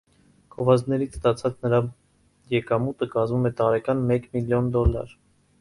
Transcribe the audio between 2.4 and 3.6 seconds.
եկամուտը կազմում է